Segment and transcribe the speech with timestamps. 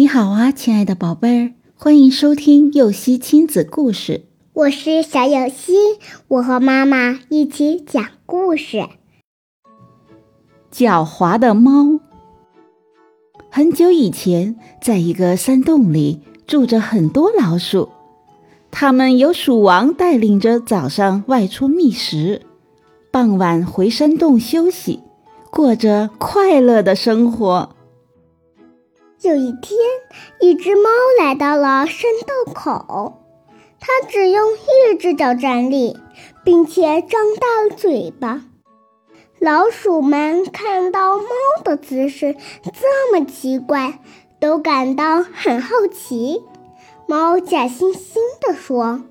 [0.00, 4.24] 你好啊，亲爱的宝贝儿，欢迎收听幼熙亲子故事。
[4.54, 5.74] 我是小幼熙，
[6.26, 8.78] 我和妈妈一起讲故事。
[10.72, 12.00] 狡猾的猫。
[13.50, 17.90] 很久以前，在一个山洞里住着很多老鼠，
[18.70, 22.40] 它们由鼠王带领着，早上外出觅食，
[23.10, 25.00] 傍晚回山洞休息，
[25.50, 27.76] 过着快乐的生活。
[29.22, 29.78] 有一天，
[30.40, 33.20] 一只猫来到了山洞口，
[33.78, 35.98] 它只用一只脚站立，
[36.42, 38.42] 并且张大了嘴巴。
[39.38, 41.24] 老鼠们看到猫
[41.62, 44.00] 的姿势这么奇怪，
[44.40, 46.42] 都感到很好奇。
[47.06, 49.02] 猫假惺惺地说：“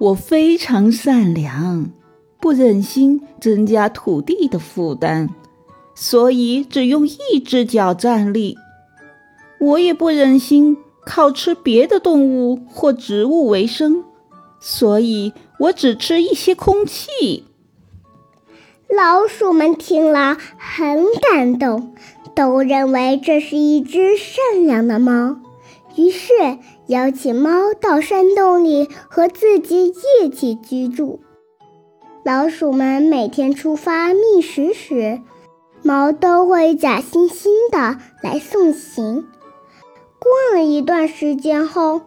[0.00, 1.92] 我非常善良，
[2.40, 5.28] 不忍心增加土地的负担，
[5.94, 8.56] 所以只用一只脚站立。
[9.60, 14.04] 我也不忍心靠吃别的动物或植物为生，
[14.60, 17.44] 所以我只吃一些空气。”
[18.88, 21.94] 老鼠们听了很感动，
[22.34, 25.36] 都认为这是一只善良的猫，
[25.96, 26.32] 于是
[26.86, 29.92] 邀请猫到山洞里和自己
[30.22, 31.20] 一起居住。
[32.24, 35.20] 老鼠们每天出发觅食时，
[35.82, 39.26] 猫都会假惺惺的来送行。
[40.18, 42.02] 过了一段时间后，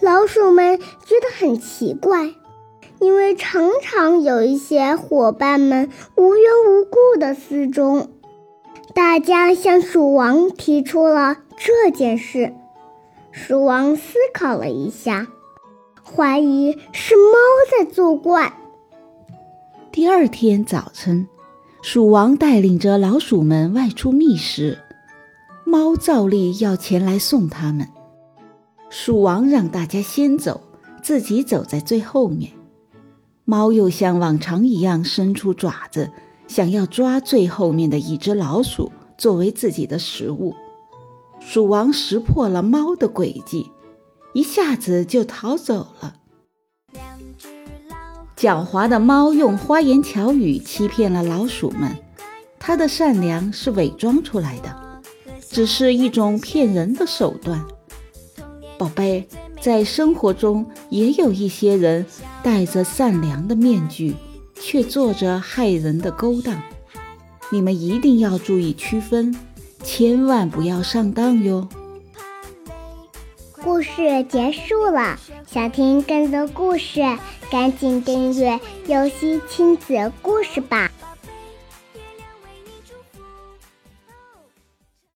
[0.00, 2.34] 老鼠们觉得很奇怪。
[2.98, 8.08] 因为常常有一些伙伴们无缘无故的失踪，
[8.94, 12.54] 大家向鼠王提出了这件事。
[13.30, 15.26] 鼠王思考了一下，
[16.02, 17.36] 怀疑是猫
[17.70, 18.54] 在作怪。
[19.92, 21.28] 第二天早晨，
[21.82, 24.78] 鼠王带领着老鼠们外出觅食，
[25.68, 27.88] 猫照例要前来送他们。
[28.88, 30.60] 鼠王让大家先走，
[31.02, 32.52] 自己走在最后面。
[33.44, 36.12] 猫又像往常一样伸出爪子，
[36.46, 40.54] 想要抓最后面的一只老鼠作为自己的食物。
[41.40, 43.68] 鼠王识破了猫的诡计，
[44.34, 46.14] 一下子就逃走了。
[48.36, 51.96] 狡猾的猫用花言巧语欺骗了老鼠们，
[52.60, 54.85] 它的善良是伪装出来的，
[55.56, 57.64] 只是一种骗人的手段。
[58.76, 59.26] 宝贝。
[59.58, 62.04] 在生活中，也有一些人
[62.42, 64.14] 戴着善良的面具，
[64.60, 66.62] 却做着害人的勾当。
[67.50, 69.34] 你们一定要注意区分，
[69.82, 71.66] 千万不要上当哟。
[73.64, 75.18] 故事结束了，
[75.50, 77.00] 想听更多故事，
[77.50, 80.92] 赶紧订阅“游戏亲子故事”吧。